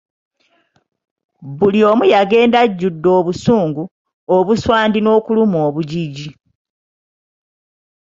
[1.57, 3.83] Buli omu yagenda ajjudde obusungu,
[4.37, 6.29] obuswandi n’okuluma obujiji.